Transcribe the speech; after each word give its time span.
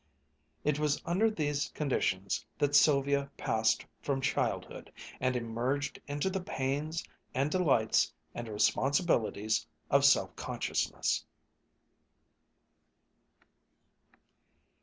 It 0.63 0.79
was 0.79 0.99
under 1.05 1.29
these 1.29 1.69
conditions 1.75 2.43
that 2.57 2.73
Sylvia 2.73 3.29
passed 3.37 3.85
from 4.01 4.19
childhood, 4.19 4.91
and 5.19 5.35
emerged 5.35 6.01
into 6.07 6.27
the 6.27 6.41
pains 6.41 7.03
and 7.35 7.51
delights 7.51 8.11
and 8.33 8.47
responsibilities 8.47 9.67
of 9.91 10.03
self 10.03 10.35
consciousness. 10.35 11.23